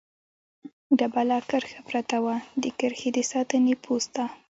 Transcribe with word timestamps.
ډبله 0.97 1.37
کرښه 1.49 1.81
پرته 1.89 2.17
وه، 2.23 2.35
د 2.63 2.65
کرښې 2.79 3.09
د 3.13 3.19
ساتنې 3.31 3.73
پوسته. 3.83 4.23